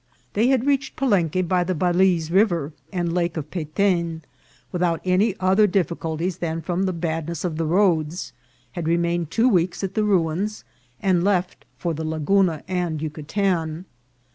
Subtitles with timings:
[0.33, 4.23] They had reached Palenque by the Balize River and Lake of Peten,
[4.71, 8.33] without any other difficulties than from the badness of the roads,
[8.71, 10.63] had remained two weeks at the ruins,
[11.03, 13.85] and left for the Laguna and Yucatan.